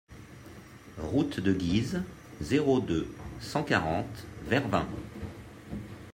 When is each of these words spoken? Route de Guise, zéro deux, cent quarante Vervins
Route 0.97 1.39
de 1.39 1.53
Guise, 1.53 2.01
zéro 2.41 2.79
deux, 2.79 3.07
cent 3.39 3.61
quarante 3.61 4.25
Vervins 4.47 4.87